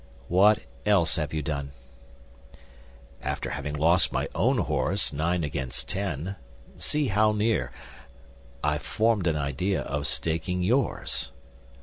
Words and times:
"What 0.29 0.57
else 0.83 1.17
have 1.17 1.31
you 1.31 1.43
done." 1.43 1.73
"After 3.21 3.51
having 3.51 3.75
lost 3.75 4.11
my 4.11 4.27
own 4.33 4.57
horse, 4.57 5.13
nine 5.13 5.43
against 5.43 5.87
ten—see 5.89 7.09
how 7.09 7.33
near—I 7.33 8.79
formed 8.79 9.27
an 9.27 9.35
idea 9.35 9.83
of 9.83 10.07
staking 10.07 10.63
yours." 10.63 11.29